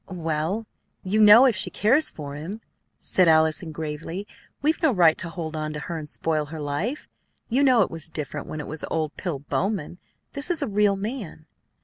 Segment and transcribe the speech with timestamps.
[0.09, 0.65] "Well,
[1.03, 2.61] you know if she cares for him,"
[2.97, 4.25] said Allison gravely,
[4.63, 7.07] "we've no right to hold on to her and spoil her life.
[7.49, 9.99] You know it was different when it was old Pill Bowman.
[10.31, 11.45] This is a real man."